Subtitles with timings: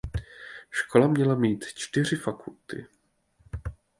[0.69, 2.85] Škola měla mít čtyři fakulty.